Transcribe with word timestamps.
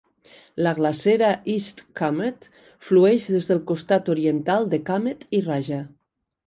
La 0.67 0.71
glacera 0.77 1.27
East 1.55 1.83
Kamet 2.01 2.49
flueix 2.89 3.29
des 3.37 3.53
del 3.53 3.63
costat 3.75 4.13
oriental 4.17 4.69
de 4.75 4.83
Kamet 4.91 5.31
i 5.41 5.49
Raja. 5.53 5.85